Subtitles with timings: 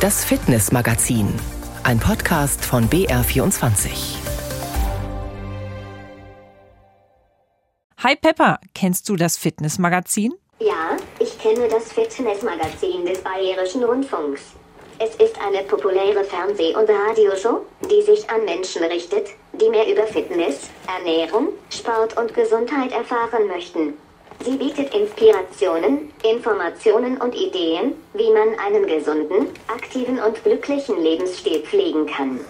[0.00, 1.28] Das Fitnessmagazin,
[1.82, 4.16] ein Podcast von BR24.
[7.98, 10.32] Hi Pepper, kennst du das Fitnessmagazin?
[10.58, 14.40] Ja, ich kenne das Fitnessmagazin des Bayerischen Rundfunks.
[14.98, 20.06] Es ist eine populäre Fernseh- und Radioshow, die sich an Menschen richtet, die mehr über
[20.06, 23.92] Fitness, Ernährung, Sport und Gesundheit erfahren möchten.
[24.42, 32.06] Sie bietet Inspirationen, Informationen und Ideen, wie man einen gesunden, aktiven und glücklichen Lebensstil pflegen
[32.06, 32.40] kann.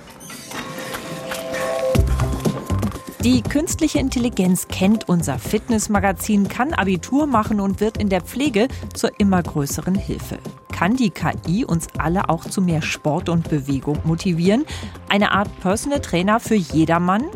[3.24, 9.10] Die künstliche Intelligenz kennt unser Fitnessmagazin, kann Abitur machen und wird in der Pflege zur
[9.18, 10.38] immer größeren Hilfe.
[10.72, 14.64] Kann die KI uns alle auch zu mehr Sport und Bewegung motivieren?
[15.09, 17.26] Eine Art Personal Trainer für jedermann?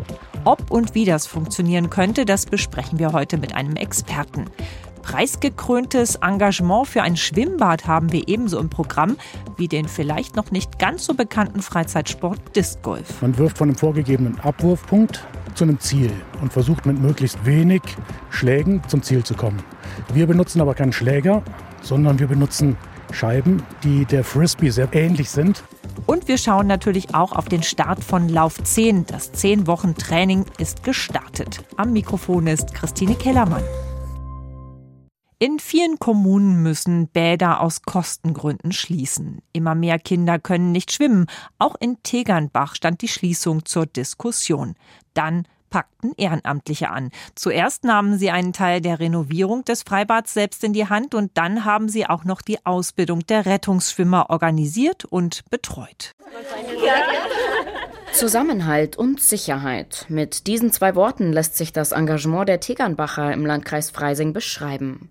[0.44, 4.44] Ob und wie das funktionieren könnte, das besprechen wir heute mit einem Experten.
[5.02, 9.16] Preisgekröntes Engagement für ein Schwimmbad haben wir ebenso im Programm
[9.56, 13.22] wie den vielleicht noch nicht ganz so bekannten Freizeitsport Disc Golf.
[13.22, 16.10] Man wirft von einem vorgegebenen Abwurfpunkt zu einem Ziel
[16.42, 17.82] und versucht mit möglichst wenig
[18.28, 19.62] Schlägen zum Ziel zu kommen.
[20.12, 21.42] Wir benutzen aber keinen Schläger,
[21.80, 22.76] sondern wir benutzen
[23.12, 25.64] Scheiben, die der Frisbee sehr ähnlich sind.
[26.06, 29.06] Und wir schauen natürlich auch auf den Start von Lauf 10.
[29.06, 31.64] Das 10 Wochen Training ist gestartet.
[31.76, 33.64] Am Mikrofon ist Christine Kellermann.
[35.38, 39.42] In vielen Kommunen müssen Bäder aus Kostengründen schließen.
[39.52, 41.26] Immer mehr Kinder können nicht schwimmen.
[41.58, 44.74] Auch in Tegernbach stand die Schließung zur Diskussion.
[45.12, 47.10] Dann packten Ehrenamtliche an.
[47.34, 51.64] Zuerst nahmen sie einen Teil der Renovierung des Freibads selbst in die Hand und dann
[51.64, 56.12] haben sie auch noch die Ausbildung der Rettungsschwimmer organisiert und betreut.
[58.12, 60.06] Zusammenhalt und Sicherheit.
[60.08, 65.10] Mit diesen zwei Worten lässt sich das Engagement der Tegernbacher im Landkreis Freising beschreiben.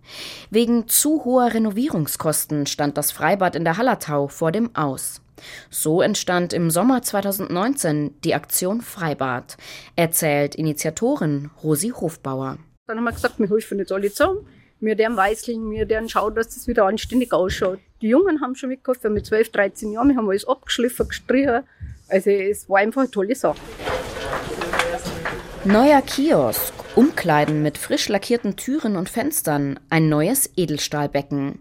[0.49, 5.22] Wegen zu hoher Renovierungskosten stand das Freibad in der Hallertau vor dem Aus.
[5.69, 9.57] So entstand im Sommer 2019 die Aktion Freibad,
[9.95, 12.57] erzählt Initiatorin Rosi Hofbauer.
[12.87, 14.45] Dann haben wir gesagt, wir helfen jetzt alle zusammen.
[14.79, 17.79] Wir deren weißeln, wir deren schauen, dass das wieder anständig ausschaut.
[18.01, 21.63] Die Jungen haben schon mitgeholfen, mit 12, 13 Jahren, wir haben alles abgeschliffen, gestrichen.
[22.09, 23.57] Also es war einfach eine tolle Sache.
[25.63, 31.59] Neuer Kiosk, Umkleiden mit frisch lackierten Türen und Fenstern, ein neues Edelstahlbecken.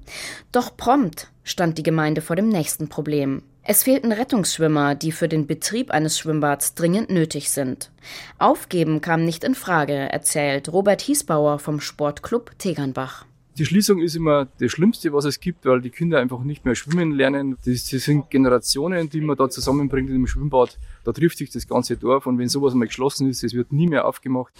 [0.51, 3.45] Doch prompt stand die Gemeinde vor dem nächsten Problem.
[3.65, 7.93] Es fehlten Rettungsschwimmer, die für den Betrieb eines Schwimmbads dringend nötig sind.
[8.41, 13.25] Aufgeben kam nicht in Frage, erzählt Robert Hiesbauer vom Sportclub Tegernbach.
[13.59, 16.75] Die Schließung ist immer das Schlimmste, was es gibt, weil die Kinder einfach nicht mehr
[16.75, 17.57] schwimmen lernen.
[17.65, 20.77] Das, das sind Generationen, die man da zusammenbringt in dem Schwimmbad.
[21.05, 23.87] Da trifft sich das ganze Dorf und wenn sowas mal geschlossen ist, es wird nie
[23.87, 24.53] mehr aufgemacht.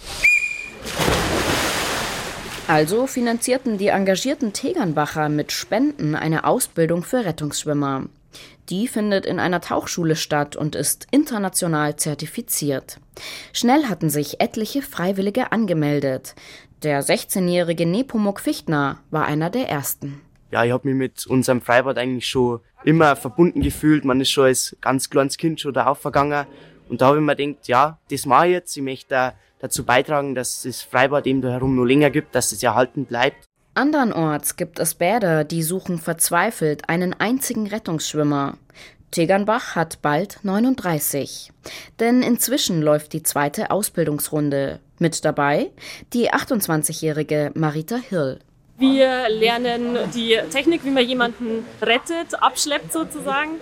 [2.69, 8.07] Also finanzierten die engagierten Tegernbacher mit Spenden eine Ausbildung für Rettungsschwimmer.
[8.69, 12.99] Die findet in einer Tauchschule statt und ist international zertifiziert.
[13.51, 16.35] Schnell hatten sich etliche Freiwillige angemeldet.
[16.83, 20.21] Der 16-jährige Nepomuk Fichtner war einer der ersten.
[20.51, 24.05] Ja, ich habe mich mit unserem Freibad eigentlich schon immer verbunden gefühlt.
[24.05, 26.45] Man ist schon als ganz kleines Kind schon da aufgegangen.
[26.89, 28.77] Und da habe ich mir gedacht, ja, das mache ich jetzt.
[28.77, 32.61] Ich möchte dazu beitragen, dass das Freibad eben da herum noch länger gibt, dass es
[32.61, 33.47] erhalten bleibt.
[33.75, 38.57] Andernorts gibt es Bäder, die suchen verzweifelt einen einzigen Rettungsschwimmer.
[39.09, 41.51] Tegernbach hat bald 39.
[41.99, 44.79] Denn inzwischen läuft die zweite Ausbildungsrunde.
[44.99, 45.71] Mit dabei
[46.13, 48.39] die 28-jährige Marita Hill.
[48.77, 53.59] Wir lernen die Technik, wie man jemanden rettet, abschleppt sozusagen.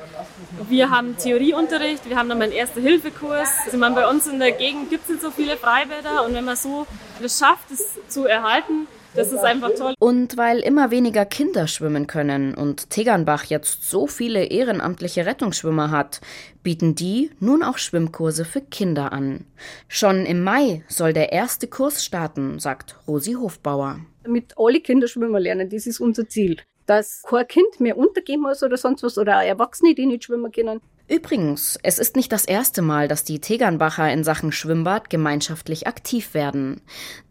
[0.70, 3.50] Wir haben Theorieunterricht, wir haben nochmal einen Erste-Hilfe-Kurs.
[3.66, 6.58] Also bei uns in der Gegend gibt es nicht so viele Freibäder und wenn man
[6.58, 6.86] so
[7.24, 9.94] es schafft, es zu erhalten, das ist einfach toll.
[10.00, 16.22] Und weil immer weniger Kinder schwimmen können und Tegernbach jetzt so viele ehrenamtliche Rettungsschwimmer hat,
[16.64, 19.46] bieten die nun auch Schwimmkurse für Kinder an.
[19.88, 24.00] Schon im Mai soll der erste Kurs starten, sagt Rosi Hofbauer.
[24.28, 26.58] Mit alle Kinder schwimmen lernen, das ist unser Ziel.
[26.86, 30.52] Dass kein Kind mehr untergehen muss oder sonst was oder auch Erwachsene, die nicht schwimmen
[30.52, 30.82] können.
[31.12, 36.34] Übrigens, es ist nicht das erste Mal, dass die Tegernbacher in Sachen Schwimmbad gemeinschaftlich aktiv
[36.34, 36.80] werden.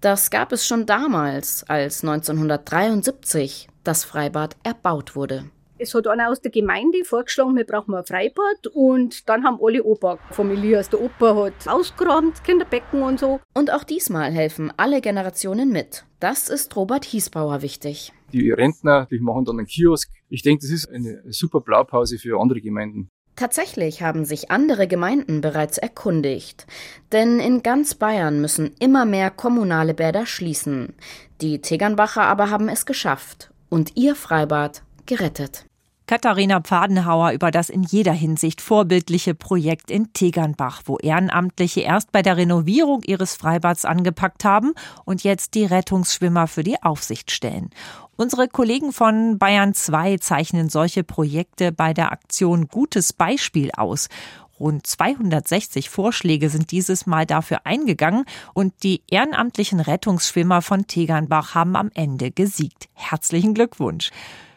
[0.02, 5.46] Das gab es schon damals, als 1973 das Freibad erbaut wurde.
[5.78, 9.82] Es hat einer aus der Gemeinde vorgeschlagen, wir brauchen ein Freibad und dann haben alle
[9.82, 13.40] Opa Familie, also der Opa hat ausgeräumt, Kinderbecken und so.
[13.54, 16.04] Und auch diesmal helfen alle Generationen mit.
[16.18, 18.12] Das ist Robert Hiesbauer wichtig.
[18.34, 20.10] Die Rentner, die machen dann einen Kiosk.
[20.28, 23.10] Ich denke, das ist eine super Blaupause für andere Gemeinden.
[23.40, 26.66] Tatsächlich haben sich andere Gemeinden bereits erkundigt.
[27.10, 30.92] Denn in ganz Bayern müssen immer mehr kommunale Bäder schließen.
[31.40, 35.64] Die Tegernbacher aber haben es geschafft und ihr Freibad gerettet.
[36.10, 42.20] Katharina Pfadenhauer über das in jeder Hinsicht vorbildliche Projekt in Tegernbach, wo Ehrenamtliche erst bei
[42.20, 44.72] der Renovierung ihres Freibads angepackt haben
[45.04, 47.70] und jetzt die Rettungsschwimmer für die Aufsicht stellen.
[48.16, 54.08] Unsere Kollegen von Bayern 2 zeichnen solche Projekte bei der Aktion Gutes Beispiel aus.
[54.58, 61.76] Rund 260 Vorschläge sind dieses Mal dafür eingegangen und die ehrenamtlichen Rettungsschwimmer von Tegernbach haben
[61.76, 62.88] am Ende gesiegt.
[62.94, 64.10] Herzlichen Glückwunsch.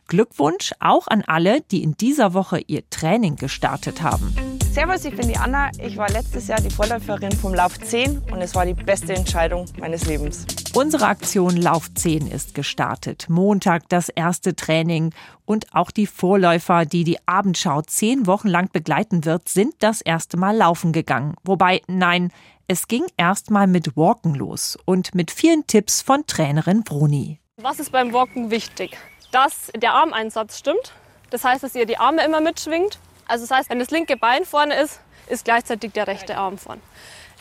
[0.07, 4.35] Glückwunsch auch an alle, die in dieser Woche ihr Training gestartet haben.
[4.73, 5.69] Servus, ich bin die Anna.
[5.77, 9.65] Ich war letztes Jahr die Vorläuferin vom Lauf 10 und es war die beste Entscheidung
[9.79, 10.47] meines Lebens.
[10.73, 13.27] Unsere Aktion Lauf 10 ist gestartet.
[13.29, 15.13] Montag das erste Training
[15.45, 20.38] und auch die Vorläufer, die die Abendschau zehn Wochen lang begleiten wird, sind das erste
[20.38, 21.35] Mal laufen gegangen.
[21.44, 22.31] Wobei, nein,
[22.67, 27.39] es ging erst mal mit Walken los und mit vielen Tipps von Trainerin Bruni.
[27.61, 28.97] Was ist beim Walken wichtig?
[29.33, 30.94] Dass der Armeinsatz stimmt.
[31.31, 33.00] Das heißt, dass ihr die Arme immer mitschwingt.
[33.27, 36.81] Also das heißt, wenn das linke Bein vorne ist, ist gleichzeitig der rechte Arm vorne.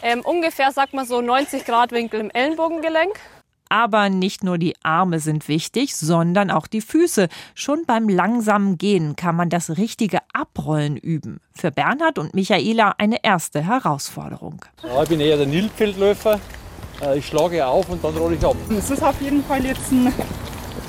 [0.02, 3.12] Ähm, ungefähr sagt man so 90 Grad Winkel im Ellenbogengelenk.
[3.68, 7.28] Aber nicht nur die Arme sind wichtig, sondern auch die Füße.
[7.54, 11.40] Schon beim langsamen Gehen kann man das richtige Abrollen üben.
[11.54, 14.64] Für Bernhard und Michaela eine erste Herausforderung.
[14.82, 16.40] Ja, ich bin eher der Nilpfeldläufer.
[17.02, 18.56] Äh, ich schlage auf und dann rolle ich ab.
[18.70, 20.12] Es ist auf jeden Fall jetzt ein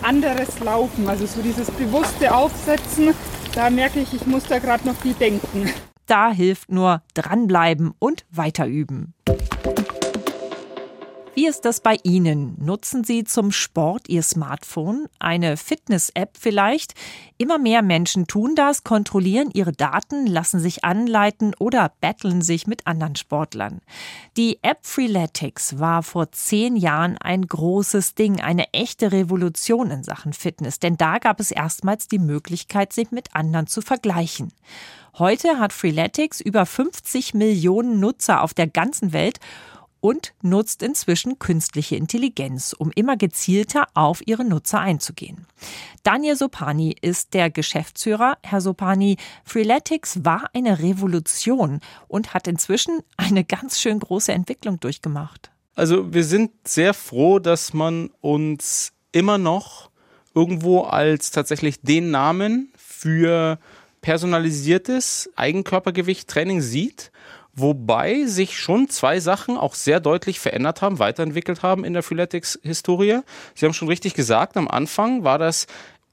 [0.03, 3.13] anderes Laufen, also so dieses bewusste Aufsetzen,
[3.55, 5.69] da merke ich, ich muss da gerade noch viel denken.
[6.05, 9.13] Da hilft nur dranbleiben und weiterüben.
[11.35, 12.56] Wie ist das bei Ihnen?
[12.59, 15.07] Nutzen Sie zum Sport Ihr Smartphone?
[15.18, 16.94] Eine Fitness-App vielleicht?
[17.39, 22.85] Immer mehr Menschen tun das, kontrollieren ihre Daten, lassen sich anleiten oder battlen sich mit
[22.85, 23.81] anderen Sportlern.
[24.38, 30.33] Die App Freeletics war vor zehn Jahren ein großes Ding, eine echte Revolution in Sachen
[30.33, 34.53] Fitness, denn da gab es erstmals die Möglichkeit, sich mit anderen zu vergleichen.
[35.18, 39.39] Heute hat Freeletics über 50 Millionen Nutzer auf der ganzen Welt
[40.03, 45.47] und nutzt inzwischen künstliche Intelligenz, um immer gezielter auf ihre Nutzer einzugehen.
[46.03, 48.38] Daniel Sopani ist der Geschäftsführer.
[48.44, 49.15] Herr Sopani,
[49.45, 51.79] Freeletics war eine Revolution
[52.09, 55.51] und hat inzwischen eine ganz schön große Entwicklung durchgemacht.
[55.73, 59.89] Also wir sind sehr froh, dass man uns immer noch
[60.35, 63.57] irgendwo als tatsächlich den Namen für
[64.01, 67.12] personalisiertes Eigenkörpergewicht-Training sieht
[67.55, 73.19] wobei sich schon zwei Sachen auch sehr deutlich verändert haben, weiterentwickelt haben in der Freeletics-Historie.
[73.55, 75.67] Sie haben schon richtig gesagt, am Anfang war das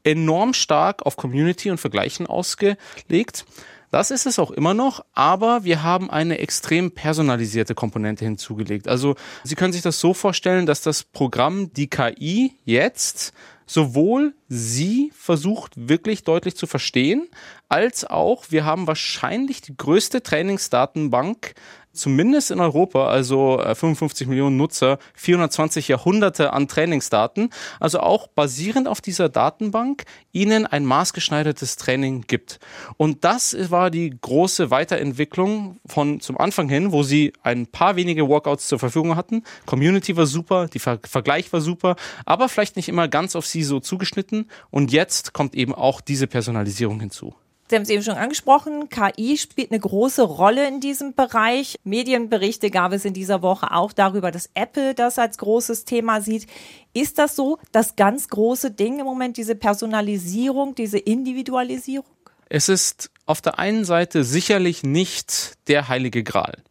[0.04, 3.44] enorm stark auf Community und Vergleichen ausgelegt.
[3.90, 8.86] Das ist es auch immer noch, aber wir haben eine extrem personalisierte Komponente hinzugelegt.
[8.86, 13.32] Also Sie können sich das so vorstellen, dass das Programm, die KI jetzt
[13.66, 17.28] sowohl sie versucht wirklich deutlich zu verstehen,
[17.70, 21.54] als auch wir haben wahrscheinlich die größte Trainingsdatenbank
[21.92, 28.88] zumindest in Europa, also 55 äh, Millionen Nutzer, 420 Jahrhunderte an Trainingsdaten, also auch basierend
[28.88, 32.60] auf dieser Datenbank ihnen ein maßgeschneidertes Training gibt.
[32.96, 38.28] Und das war die große Weiterentwicklung von zum Anfang hin, wo sie ein paar wenige
[38.28, 39.44] Workouts zur Verfügung hatten.
[39.66, 43.62] Community war super, die Ver Vergleich war super, aber vielleicht nicht immer ganz auf sie
[43.62, 44.48] so zugeschnitten.
[44.70, 47.34] Und jetzt kommt eben auch diese Personalisierung hinzu.
[47.70, 51.76] Sie haben es eben schon angesprochen, KI spielt eine große Rolle in diesem Bereich.
[51.84, 56.48] Medienberichte gab es in dieser Woche auch darüber, dass Apple das als großes Thema sieht.
[56.94, 62.10] Ist das so das ganz große Ding im Moment, diese Personalisierung, diese Individualisierung?
[62.48, 66.64] Es ist auf der einen Seite sicherlich nicht der heilige Gral.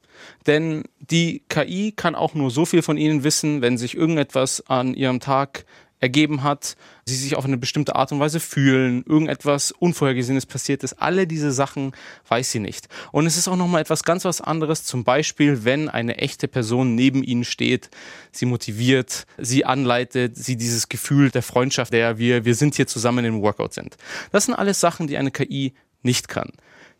[0.48, 4.94] Denn die KI kann auch nur so viel von Ihnen wissen, wenn sich irgendetwas an
[4.94, 5.64] Ihrem Tag
[6.00, 10.94] ergeben hat, sie sich auf eine bestimmte Art und Weise fühlen, irgendetwas Unvorhergesehenes passiert ist.
[10.94, 11.92] Alle diese Sachen
[12.28, 12.88] weiß sie nicht.
[13.12, 16.96] Und es ist auch nochmal etwas ganz was anderes, zum Beispiel, wenn eine echte Person
[16.96, 17.90] neben ihnen steht,
[18.32, 23.26] sie motiviert, sie anleitet, sie dieses Gefühl der Freundschaft, der wir, wir sind hier zusammen
[23.26, 23.98] im Workout sind.
[24.32, 26.52] Das sind alles Sachen, die eine KI nicht kann.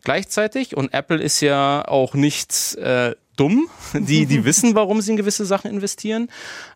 [0.02, 5.16] Gleichzeitig, und Apple ist ja auch nicht äh, dumm, die, die wissen, warum sie in
[5.16, 6.28] gewisse Sachen investieren.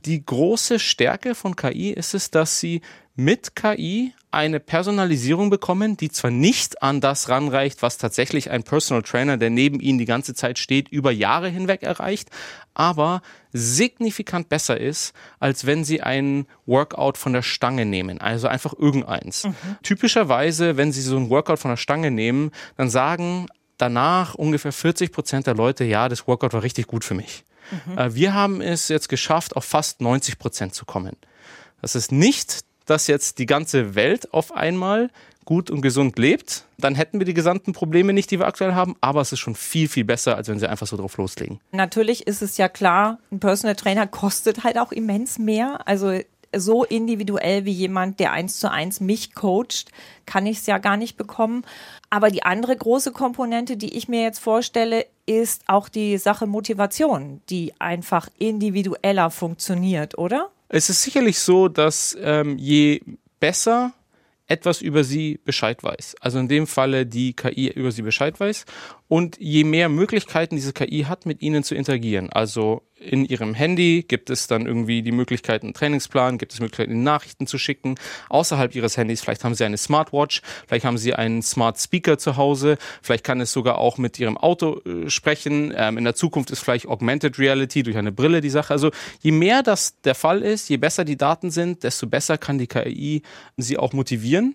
[0.07, 2.81] Die große Stärke von KI ist es, dass sie
[3.17, 9.05] mit KI eine Personalisierung bekommen, die zwar nicht an das ranreicht, was tatsächlich ein Personal
[9.05, 12.31] Trainer, der neben ihnen die ganze Zeit steht, über Jahre hinweg erreicht,
[12.75, 18.75] aber signifikant besser ist, als wenn sie ein Workout von der Stange nehmen, also einfach
[18.77, 19.45] irgendeins.
[19.45, 19.55] Mhm.
[19.85, 23.47] Typischerweise, wenn sie so ein Workout von der Stange nehmen, dann sagen
[23.79, 27.45] danach ungefähr 40 Prozent der Leute, ja, das Workout war richtig gut für mich.
[27.87, 27.99] Mhm.
[27.99, 31.17] Äh, wir haben es jetzt geschafft, auf fast 90 Prozent zu kommen.
[31.81, 35.11] Das ist nicht, dass jetzt die ganze Welt auf einmal
[35.45, 38.97] gut und gesund lebt, dann hätten wir die gesamten Probleme nicht, die wir aktuell haben.
[39.01, 41.61] Aber es ist schon viel, viel besser, als wenn sie einfach so drauf loslegen.
[41.73, 45.87] Natürlich ist es ja klar, ein Personal Trainer kostet halt auch immens mehr.
[45.87, 46.19] Also
[46.61, 49.91] so individuell wie jemand, der eins zu eins mich coacht,
[50.27, 51.65] kann ich es ja gar nicht bekommen.
[52.11, 57.41] Aber die andere große Komponente, die ich mir jetzt vorstelle, ist auch die Sache Motivation,
[57.51, 60.51] die einfach individueller funktioniert, oder?
[60.69, 63.01] Es ist sicherlich so, dass ähm, je
[63.41, 63.93] besser
[64.47, 66.17] etwas über sie Bescheid weiß.
[66.21, 68.67] Also in dem Falle die KI über sie Bescheid weiß.
[69.07, 74.03] Und je mehr Möglichkeiten diese KI hat, mit ihnen zu interagieren, also in ihrem Handy
[74.07, 77.97] gibt es dann irgendwie die Möglichkeit, einen Trainingsplan, gibt es Möglichkeiten, Nachrichten zu schicken.
[78.31, 82.37] Außerhalb ihres Handys, vielleicht haben sie eine Smartwatch, vielleicht haben sie einen Smart Speaker zu
[82.37, 85.75] Hause, vielleicht kann es sogar auch mit ihrem Auto äh, sprechen.
[85.77, 88.73] Ähm, in der Zukunft ist vielleicht Augmented Reality durch eine Brille die Sache.
[88.73, 92.59] Also je mehr das der Fall ist, je besser die Daten sind, desto besser kann
[92.59, 93.23] die KI
[93.59, 94.55] sie auch motivieren.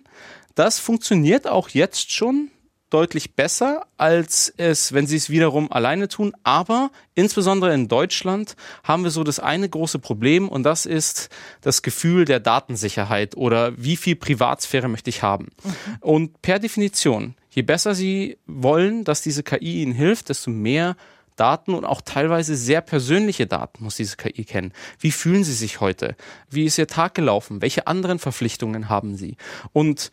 [0.56, 2.50] Das funktioniert auch jetzt schon
[2.89, 6.34] deutlich besser, als es, wenn sie es wiederum alleine tun.
[6.43, 11.29] Aber insbesondere in Deutschland haben wir so das eine große Problem und das ist
[11.62, 15.50] das Gefühl der Datensicherheit oder wie viel Privatsphäre möchte ich haben.
[15.63, 15.74] Mhm.
[16.01, 20.96] Und per Definition, je besser Sie wollen, dass diese KI Ihnen hilft, desto mehr
[21.39, 24.74] Daten und auch teilweise sehr persönliche Daten muss diese KI kennen.
[25.00, 26.15] Wie fühlen Sie sich heute?
[26.50, 27.62] Wie ist Ihr Tag gelaufen?
[27.62, 29.38] Welche anderen Verpflichtungen haben Sie?
[29.72, 30.12] Und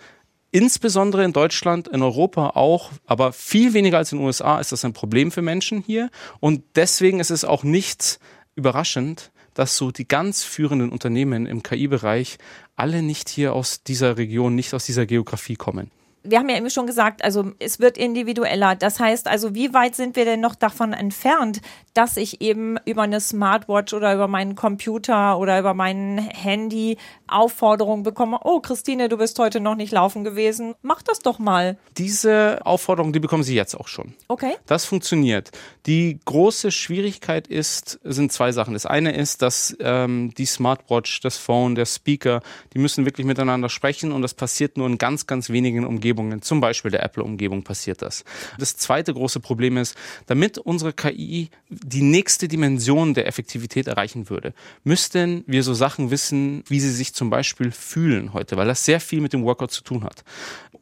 [0.50, 4.85] Insbesondere in Deutschland, in Europa auch, aber viel weniger als in den USA ist das
[4.85, 6.11] ein Problem für Menschen hier.
[6.41, 8.19] Und deswegen ist es auch nicht
[8.55, 12.38] überraschend, dass so die ganz führenden Unternehmen im KI-Bereich
[12.76, 15.91] alle nicht hier aus dieser Region, nicht aus dieser Geografie kommen
[16.28, 18.76] wir haben ja eben schon gesagt, also es wird individueller.
[18.76, 21.61] Das heißt also, wie weit sind wir denn noch davon entfernt,
[21.95, 28.02] dass ich eben über eine Smartwatch oder über meinen Computer oder über mein Handy Aufforderungen
[28.02, 31.78] bekomme, oh Christine, du bist heute noch nicht laufen gewesen, mach das doch mal.
[31.97, 34.14] Diese Aufforderung, die bekommen Sie jetzt auch schon.
[34.28, 34.54] Okay.
[34.66, 35.50] Das funktioniert.
[35.87, 38.75] Die große Schwierigkeit ist, sind zwei Sachen.
[38.75, 42.42] Das eine ist, dass ähm, die Smartwatch, das Phone, der Speaker,
[42.75, 46.15] die müssen wirklich miteinander sprechen und das passiert nur in ganz, ganz wenigen Umgebungen.
[46.40, 48.25] Zum Beispiel der Apple-Umgebung passiert das.
[48.58, 49.96] Das zweite große Problem ist,
[50.26, 54.54] damit unsere KI die nächste Dimension der Effektivität erreichen würde,
[54.85, 59.00] müssten wir so Sachen wissen, wie sie sich zum Beispiel fühlen heute, weil das sehr
[59.00, 60.25] viel mit dem Workout zu tun hat.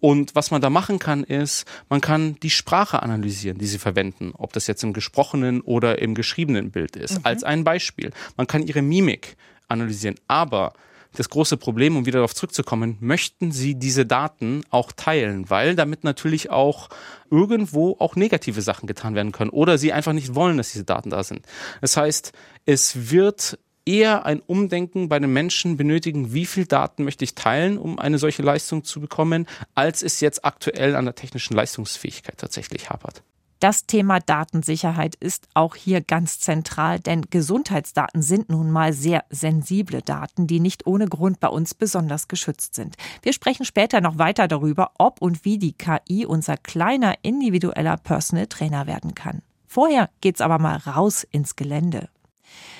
[0.00, 4.32] Und was man da machen kann, ist, man kann die Sprache analysieren, die sie verwenden,
[4.34, 7.14] ob das jetzt im gesprochenen oder im geschriebenen Bild ist.
[7.14, 7.20] Mhm.
[7.22, 8.12] Als ein Beispiel.
[8.36, 9.36] Man kann ihre Mimik
[9.68, 10.16] analysieren.
[10.28, 10.74] Aber
[11.16, 16.04] das große Problem, um wieder darauf zurückzukommen, möchten Sie diese Daten auch teilen, weil damit
[16.04, 16.88] natürlich auch
[17.30, 21.11] irgendwo auch negative Sachen getan werden können oder Sie einfach nicht wollen, dass diese Daten
[21.11, 21.47] da sind.
[21.80, 22.33] Das heißt,
[22.66, 27.78] es wird eher ein Umdenken bei den Menschen benötigen, wie viel Daten möchte ich teilen,
[27.78, 32.90] um eine solche Leistung zu bekommen, als es jetzt aktuell an der technischen Leistungsfähigkeit tatsächlich
[32.90, 33.23] hapert.
[33.64, 40.02] Das Thema Datensicherheit ist auch hier ganz zentral, denn Gesundheitsdaten sind nun mal sehr sensible
[40.02, 42.97] Daten, die nicht ohne Grund bei uns besonders geschützt sind.
[43.23, 48.49] Wir sprechen später noch weiter darüber, ob und wie die KI unser kleiner individueller Personal
[48.49, 49.40] Trainer werden kann.
[49.66, 52.11] Vorher geht's aber mal raus ins Gelände.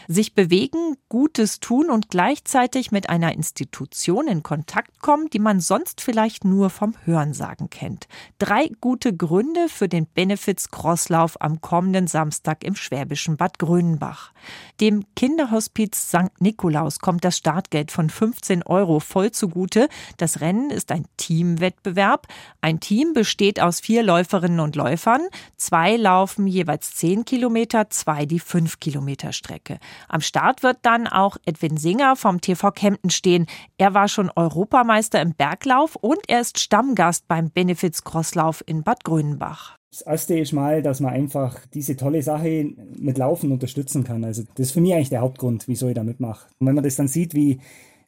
[0.09, 6.01] Sich bewegen, Gutes tun und gleichzeitig mit einer Institution in Kontakt kommen, die man sonst
[6.01, 8.09] vielleicht nur vom Hörensagen kennt.
[8.39, 14.33] Drei gute Gründe für den Benefits Crosslauf am kommenden Samstag im schwäbischen Bad Grönenbach.
[14.81, 16.41] Dem Kinderhospiz St.
[16.41, 19.89] Nikolaus kommt das Startgeld von 15 Euro voll zugute.
[20.17, 22.27] Das Rennen ist ein Teamwettbewerb.
[22.61, 25.23] Ein Team besteht aus vier Läuferinnen und Läufern.
[25.57, 29.79] Zwei laufen jeweils 10 Kilometer, zwei die 5 Kilometer Strecke.
[30.09, 33.47] Am Start wird dann auch Edwin Singer vom TV Kempten stehen.
[33.79, 39.05] Er war schon Europameister im Berglauf und er ist Stammgast beim Benefits Crosslauf in Bad
[39.05, 39.77] Grünenbach.
[39.91, 44.25] Das erste ist mal, dass man einfach diese tolle Sache mit Laufen unterstützen kann.
[44.25, 46.49] Also das ist für mich eigentlich der Hauptgrund, wieso ich da mitmache.
[46.59, 47.61] Und wenn man das dann sieht, wie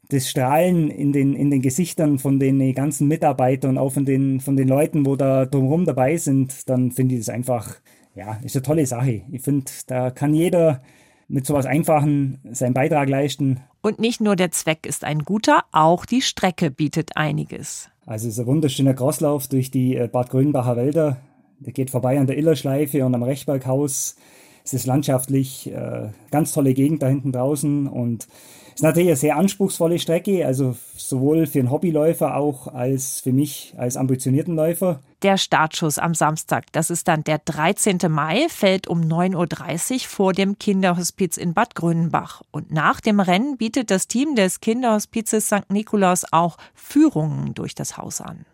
[0.09, 4.41] das Strahlen in den, in den Gesichtern von den ganzen Mitarbeitern und auch von den,
[4.41, 7.77] von den Leuten, wo da drumherum dabei sind, dann finde ich das einfach,
[8.15, 9.23] ja, ist eine tolle Sache.
[9.31, 10.83] Ich finde, da kann jeder
[11.29, 13.61] mit sowas Einfachen seinen Beitrag leisten.
[13.83, 17.89] Und nicht nur der Zweck ist ein guter, auch die Strecke bietet einiges.
[18.05, 21.19] Also es ist ein wunderschöner Crosslauf durch die äh, Bad Grünbacher Wälder.
[21.59, 24.17] Der geht vorbei an der Illerschleife und am Rechberghaus.
[24.65, 28.27] Es ist landschaftlich äh, ganz tolle Gegend da hinten draußen und
[28.75, 33.73] ist natürlich eine sehr anspruchsvolle Strecke, also sowohl für einen Hobbyläufer auch als für mich
[33.77, 35.01] als ambitionierten Läufer.
[35.27, 37.99] Der Startschuss am Samstag, das ist dann der 13.
[38.09, 42.43] Mai, fällt um 9.30 Uhr vor dem Kinderhospiz in Bad Grünenbach.
[42.53, 45.69] Und nach dem Rennen bietet das Team des Kinderhospizes St.
[45.69, 48.47] Nikolaus auch Führungen durch das Haus an.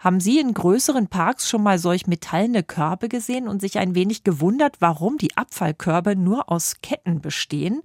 [0.00, 4.24] Haben Sie in größeren Parks schon mal solch metallene Körbe gesehen und sich ein wenig
[4.24, 7.82] gewundert, warum die Abfallkörbe nur aus Ketten bestehen?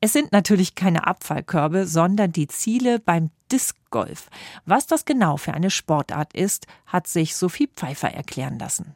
[0.00, 4.28] Es sind natürlich keine Abfallkörbe, sondern die Ziele beim Disc Golf.
[4.66, 8.94] Was das genau für eine Sportart ist, hat sich Sophie Pfeiffer erklären lassen.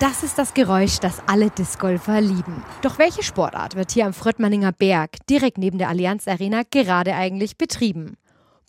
[0.00, 2.64] Das ist das Geräusch, das alle Discgolfer lieben.
[2.82, 7.56] Doch welche Sportart wird hier am Fröttmanninger Berg, direkt neben der Allianz Arena, gerade eigentlich
[7.56, 8.16] betrieben?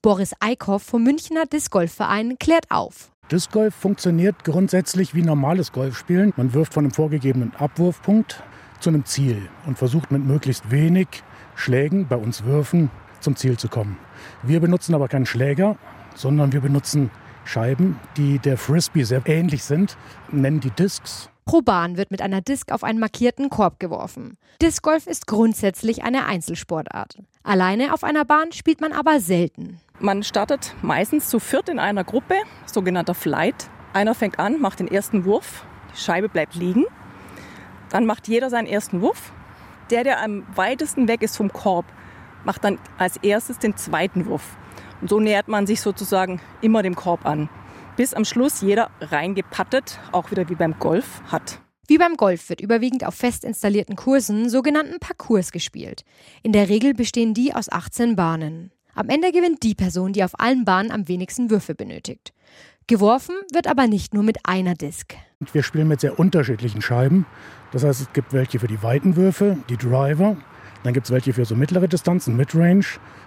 [0.02, 3.12] Boris Eickhoff vom Münchner Discgolfverein klärt auf.
[3.32, 6.32] Disc Golf funktioniert grundsätzlich wie normales Golfspielen.
[6.38, 8.44] Man wirft von einem vorgegebenen Abwurfpunkt
[8.80, 11.08] zu einem Ziel und versucht mit möglichst wenig
[11.56, 13.98] Schlägen, bei uns Würfen, zum Ziel zu kommen.
[14.44, 15.78] Wir benutzen aber keinen Schläger,
[16.16, 17.12] sondern wir benutzen
[17.46, 19.98] Scheiben, die der Frisbee sehr ähnlich sind,
[20.32, 21.30] nennen die Discs.
[21.46, 24.36] Pro Bahn wird mit einer Disc auf einen markierten Korb geworfen.
[24.62, 27.20] Discgolf ist grundsätzlich eine Einzelsportart.
[27.44, 29.80] Alleine auf einer Bahn spielt man aber selten.
[30.00, 33.70] Man startet meistens zu viert in einer Gruppe, sogenannter Flight.
[33.94, 36.86] Einer fängt an, macht den ersten Wurf, die Scheibe bleibt liegen.
[37.92, 39.32] Dann macht jeder seinen ersten Wurf.
[39.92, 41.86] Der, der am weitesten weg ist vom Korb,
[42.46, 44.58] macht dann als erstes den zweiten Wurf.
[45.02, 47.50] Und so nähert man sich sozusagen immer dem Korb an,
[47.98, 51.60] bis am Schluss jeder reingepattet, auch wieder wie beim Golf, hat.
[51.88, 56.04] Wie beim Golf wird überwiegend auf fest installierten Kursen, sogenannten Parcours, gespielt.
[56.42, 58.72] In der Regel bestehen die aus 18 Bahnen.
[58.96, 62.34] Am Ende gewinnt die Person, die auf allen Bahnen am wenigsten Würfe benötigt.
[62.88, 65.16] Geworfen wird aber nicht nur mit einer Disc.
[65.52, 67.26] Wir spielen mit sehr unterschiedlichen Scheiben.
[67.72, 70.38] Das heißt, es gibt welche für die weiten Würfe, die Driver,
[70.86, 72.86] dann gibt es welche für so mittlere Distanzen, Midrange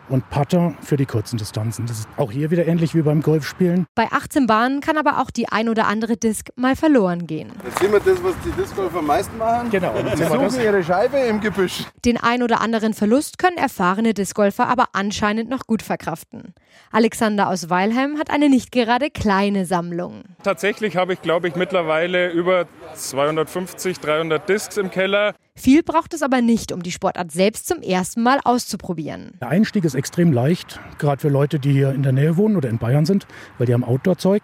[0.08, 1.86] und Putter für die kurzen Distanzen.
[1.86, 3.86] Das ist auch hier wieder ähnlich wie beim Golfspielen.
[3.96, 7.50] Bei 18 Bahnen kann aber auch die ein oder andere Disc mal verloren gehen.
[7.64, 9.70] Jetzt sehen wir das, was die Discgolfer am meisten machen.
[9.70, 9.92] Genau.
[10.14, 11.84] Sie suchen ihre Scheibe im Gebüsch.
[12.04, 16.54] Den ein oder anderen Verlust können erfahrene Discgolfer aber anscheinend noch gut verkraften.
[16.92, 20.22] Alexander aus Weilheim hat eine nicht gerade kleine Sammlung.
[20.44, 25.34] Tatsächlich habe ich, glaube ich, mittlerweile über 250, 300 Discs im Keller.
[25.58, 29.32] Viel braucht es aber nicht, um die Sportart selbst zum ersten Mal auszuprobieren.
[29.40, 32.68] Der Einstieg ist extrem leicht, gerade für Leute, die hier in der Nähe wohnen oder
[32.68, 33.26] in Bayern sind,
[33.58, 34.42] weil die haben Outdoor-Zeug.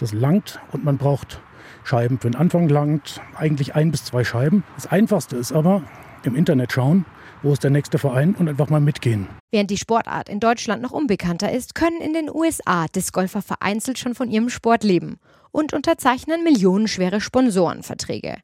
[0.00, 1.40] Das langt und man braucht
[1.84, 2.18] Scheiben.
[2.18, 4.64] Für den Anfang langt eigentlich ein bis zwei Scheiben.
[4.74, 5.84] Das Einfachste ist aber
[6.24, 7.04] im Internet schauen,
[7.44, 9.28] wo ist der nächste Verein und einfach mal mitgehen.
[9.52, 14.14] Während die Sportart in Deutschland noch unbekannter ist, können in den USA Discgolfer vereinzelt schon
[14.14, 15.18] von ihrem Sport leben
[15.52, 18.38] und unterzeichnen millionenschwere Sponsorenverträge.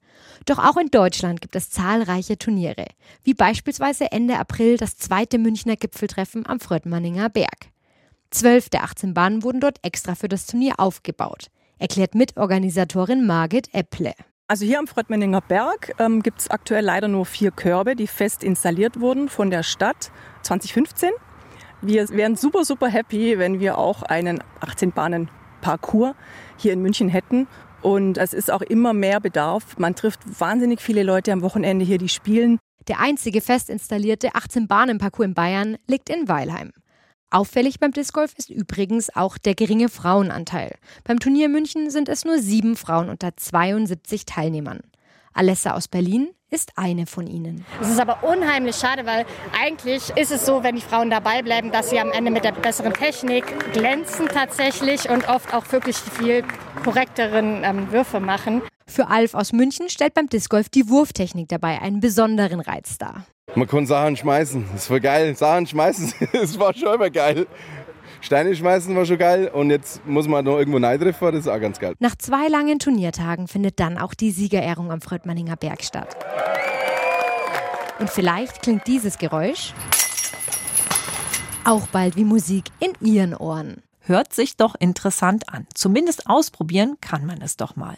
[0.46, 2.86] Doch auch in Deutschland gibt es zahlreiche Turniere,
[3.24, 7.70] wie beispielsweise Ende April das zweite Münchner Gipfeltreffen am Fröttmanninger Berg.
[8.30, 11.46] Zwölf der 18 Bahnen wurden dort extra für das Turnier aufgebaut,
[11.78, 14.12] erklärt Mitorganisatorin Margit Epple.
[14.50, 18.42] Also hier am Fröttmanninger Berg ähm, gibt es aktuell leider nur vier Körbe, die fest
[18.42, 20.10] installiert wurden von der Stadt
[20.42, 21.10] 2015.
[21.82, 26.16] Wir wären super, super happy, wenn wir auch einen 18-Bahnen-Parcours
[26.56, 27.46] hier in München hätten.
[27.80, 29.78] Und es ist auch immer mehr Bedarf.
[29.78, 32.58] Man trifft wahnsinnig viele Leute am Wochenende hier, die spielen.
[32.88, 36.72] Der einzige fest installierte 18-Bahnen-Parcours in Bayern liegt in Weilheim.
[37.32, 40.74] Auffällig beim Disc Golf ist übrigens auch der geringe Frauenanteil.
[41.04, 44.80] Beim Turnier München sind es nur sieben Frauen unter 72 Teilnehmern.
[45.32, 47.64] Alessa aus Berlin ist eine von ihnen.
[47.80, 49.24] Es ist aber unheimlich schade, weil
[49.56, 52.50] eigentlich ist es so, wenn die Frauen dabei bleiben, dass sie am Ende mit der
[52.50, 56.42] besseren Technik glänzen tatsächlich und oft auch wirklich viel
[56.82, 58.62] korrekteren ähm, Würfe machen.
[58.90, 63.24] Für Alf aus München stellt beim Disc Golf die Wurftechnik dabei einen besonderen Reiz dar.
[63.54, 64.64] Man kann Sachen schmeißen.
[64.72, 65.36] Das war geil.
[65.36, 67.46] Sachen schmeißen, das war schon immer geil.
[68.20, 71.60] Steine schmeißen war schon geil und jetzt muss man noch irgendwo treffen, das ist auch
[71.60, 71.94] ganz geil.
[72.00, 76.16] Nach zwei langen Turniertagen findet dann auch die Siegerehrung am Fröttmanninger Berg statt.
[78.00, 79.72] Und vielleicht klingt dieses Geräusch
[81.64, 83.82] auch bald wie Musik in Ihren Ohren.
[84.00, 85.68] Hört sich doch interessant an.
[85.74, 87.96] Zumindest ausprobieren kann man es doch mal.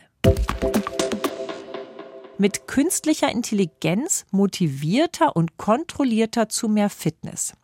[2.39, 7.55] Mit künstlicher Intelligenz motivierter und kontrollierter zu mehr Fitness.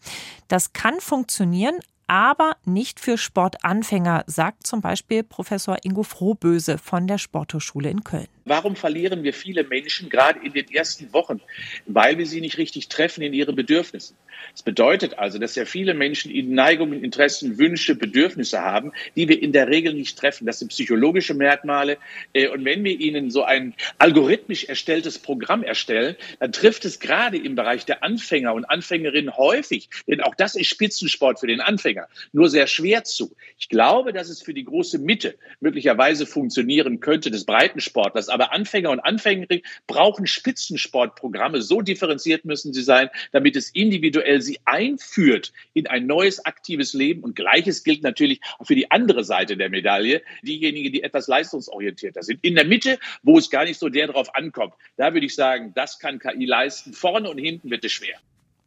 [0.46, 1.74] Das kann funktionieren,
[2.08, 8.26] aber nicht für Sportanfänger, sagt zum Beispiel Professor Ingo Frohböse von der Sporthochschule in Köln.
[8.46, 11.40] Warum verlieren wir viele Menschen gerade in den ersten Wochen?
[11.86, 14.16] Weil wir sie nicht richtig treffen in ihren Bedürfnissen.
[14.52, 19.52] Das bedeutet also, dass ja viele Menschen Neigungen, Interessen, Wünsche, Bedürfnisse haben, die wir in
[19.52, 20.46] der Regel nicht treffen.
[20.46, 21.98] Das sind psychologische Merkmale.
[22.32, 27.36] Äh, und wenn wir ihnen so ein algorithmisch erstelltes Programm erstellen, dann trifft es gerade
[27.36, 31.97] im Bereich der Anfänger und Anfängerinnen häufig, denn auch das ist Spitzensport für den Anfänger
[31.98, 33.34] Anfänger nur sehr schwer zu.
[33.58, 38.28] Ich glaube, dass es für die große Mitte möglicherweise funktionieren könnte des Breitensportlers.
[38.28, 41.62] Aber Anfänger und Anfängerinnen brauchen Spitzensportprogramme.
[41.62, 47.22] So differenziert müssen sie sein, damit es individuell sie einführt in ein neues aktives Leben.
[47.22, 50.22] Und Gleiches gilt natürlich auch für die andere Seite der Medaille.
[50.42, 52.44] Diejenigen, die etwas leistungsorientierter sind.
[52.44, 55.72] In der Mitte, wo es gar nicht so der drauf ankommt, da würde ich sagen,
[55.74, 56.92] das kann KI leisten.
[56.92, 58.18] Vorne und hinten wird es schwer.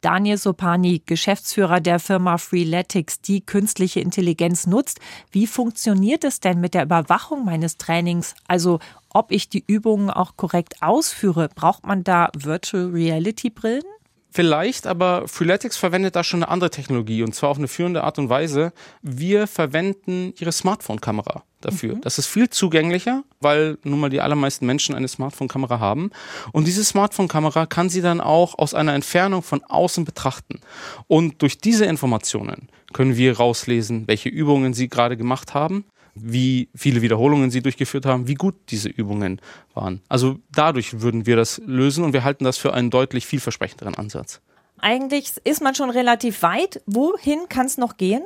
[0.02, 5.00] Daniel Sopani, Geschäftsführer der Firma Freeletics, die künstliche Intelligenz nutzt.
[5.30, 8.34] Wie funktioniert es denn mit der Überwachung meines Trainings?
[8.48, 13.84] Also ob ich die Übungen auch korrekt ausführe, braucht man da Virtual Reality Brillen?
[14.30, 18.18] Vielleicht, aber Freeletics verwendet da schon eine andere Technologie und zwar auf eine führende Art
[18.18, 18.72] und Weise.
[19.02, 21.96] Wir verwenden ihre Smartphone-Kamera dafür.
[21.96, 22.00] Mhm.
[22.02, 26.10] Das ist viel zugänglicher, weil nun mal die allermeisten Menschen eine Smartphone-Kamera haben.
[26.52, 30.60] Und diese Smartphone-Kamera kann sie dann auch aus einer Entfernung von außen betrachten.
[31.08, 37.02] Und durch diese Informationen können wir rauslesen, welche Übungen sie gerade gemacht haben wie viele
[37.02, 39.40] Wiederholungen sie durchgeführt haben, wie gut diese Übungen
[39.74, 40.02] waren.
[40.08, 44.40] Also dadurch würden wir das lösen und wir halten das für einen deutlich vielversprechenderen Ansatz.
[44.78, 46.82] Eigentlich ist man schon relativ weit.
[46.86, 48.22] Wohin kann es noch gehen?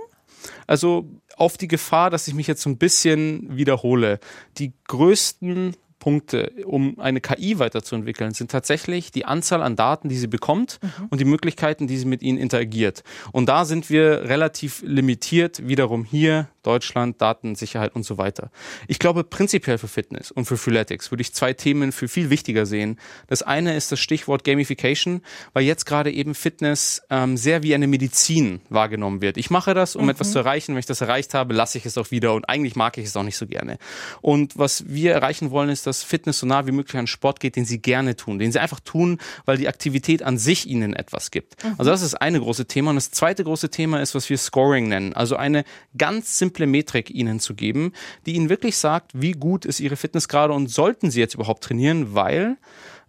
[0.66, 4.18] Also auf die Gefahr, dass ich mich jetzt so ein bisschen wiederhole.
[4.58, 10.26] Die größten Punkte, um eine KI weiterzuentwickeln, sind tatsächlich die Anzahl an Daten, die sie
[10.26, 11.06] bekommt mhm.
[11.10, 13.02] und die Möglichkeiten, die sie mit ihnen interagiert.
[13.32, 18.50] Und da sind wir relativ limitiert, wiederum hier Deutschland, Datensicherheit und so weiter.
[18.88, 22.66] Ich glaube, prinzipiell für Fitness und für Freeletics würde ich zwei Themen für viel wichtiger
[22.66, 22.98] sehen.
[23.28, 27.86] Das eine ist das Stichwort Gamification, weil jetzt gerade eben Fitness ähm, sehr wie eine
[27.86, 29.36] Medizin wahrgenommen wird.
[29.36, 30.10] Ich mache das, um mhm.
[30.10, 30.74] etwas zu erreichen.
[30.74, 33.16] Wenn ich das erreicht habe, lasse ich es auch wieder und eigentlich mag ich es
[33.16, 33.78] auch nicht so gerne.
[34.20, 37.56] Und was wir erreichen wollen, ist, dass Fitness so nah wie möglich an Sport geht,
[37.56, 41.30] den sie gerne tun, den sie einfach tun, weil die Aktivität an sich ihnen etwas
[41.30, 41.62] gibt.
[41.62, 41.74] Mhm.
[41.78, 42.90] Also das ist eine große Thema.
[42.90, 45.12] Und das zweite große Thema ist, was wir Scoring nennen.
[45.12, 45.64] Also eine
[45.96, 47.92] ganz simple simple Metrik ihnen zu geben,
[48.24, 51.64] die ihnen wirklich sagt, wie gut ist ihre Fitness gerade und sollten sie jetzt überhaupt
[51.64, 52.56] trainieren, weil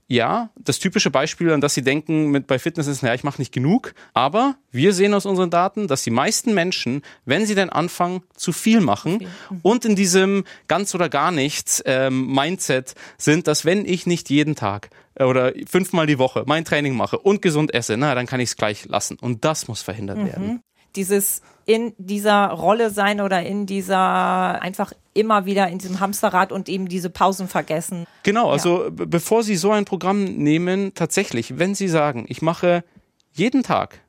[0.08, 3.42] ja, das typische Beispiel, an das Sie denken mit bei Fitness ist, naja, ich mache
[3.42, 3.94] nicht genug.
[4.14, 8.54] Aber wir sehen aus unseren Daten, dass die meisten Menschen, wenn sie denn anfangen, zu
[8.54, 9.60] viel machen mhm.
[9.64, 14.56] und in diesem ganz oder gar nichts ähm, Mindset sind, dass wenn ich nicht jeden
[14.56, 18.40] Tag äh, oder fünfmal die Woche mein Training mache und gesund esse, na, dann kann
[18.40, 19.18] ich es gleich lassen.
[19.20, 20.26] Und das muss verhindert mhm.
[20.26, 20.64] werden
[20.98, 26.70] dieses in dieser Rolle sein oder in dieser einfach immer wieder in diesem Hamsterrad und
[26.70, 28.06] eben diese Pausen vergessen.
[28.24, 28.90] Genau, also ja.
[28.90, 32.84] bevor Sie so ein Programm nehmen, tatsächlich, wenn Sie sagen, ich mache
[33.34, 34.00] jeden Tag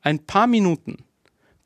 [0.00, 1.04] ein paar Minuten,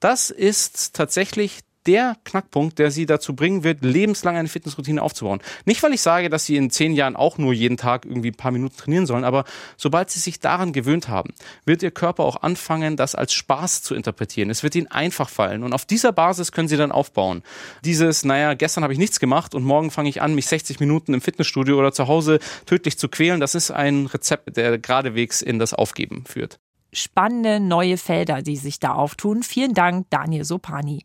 [0.01, 5.41] das ist tatsächlich der Knackpunkt, der sie dazu bringen wird, lebenslang eine Fitnessroutine aufzubauen.
[5.65, 8.37] Nicht, weil ich sage, dass sie in zehn Jahren auch nur jeden Tag irgendwie ein
[8.37, 9.45] paar Minuten trainieren sollen, aber
[9.79, 11.31] sobald sie sich daran gewöhnt haben,
[11.65, 14.51] wird ihr Körper auch anfangen, das als Spaß zu interpretieren.
[14.51, 17.43] Es wird ihnen einfach fallen und auf dieser Basis können sie dann aufbauen.
[17.87, 21.15] Dieses, naja, gestern habe ich nichts gemacht und morgen fange ich an, mich 60 Minuten
[21.15, 25.59] im Fitnessstudio oder zu Hause tödlich zu quälen, das ist ein Rezept, der geradewegs in
[25.59, 26.59] das Aufgeben führt
[26.93, 29.43] spannende neue Felder, die sich da auftun.
[29.43, 31.05] Vielen Dank, Daniel Sopani.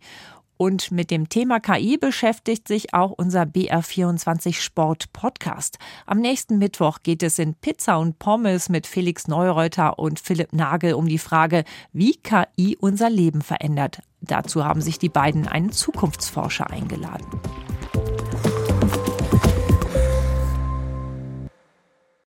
[0.57, 5.79] Und mit dem Thema KI beschäftigt sich auch unser BR24 Sport Podcast.
[6.05, 10.93] Am nächsten Mittwoch geht es in Pizza und Pommes mit Felix Neureuter und Philipp Nagel
[10.93, 14.01] um die Frage, wie KI unser Leben verändert.
[14.21, 17.25] Dazu haben sich die beiden einen Zukunftsforscher eingeladen.